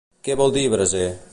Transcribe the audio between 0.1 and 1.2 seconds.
Què vol dir braser?